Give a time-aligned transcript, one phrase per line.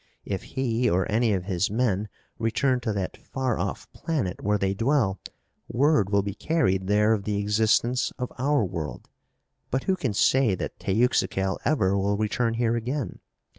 [0.25, 2.09] If he, or any of his men,
[2.39, 5.19] return to that far off planet where they dwell
[5.67, 9.07] word will be carried there of the existence of our world.
[9.69, 13.19] But who can say that Teuxical ever will return here again?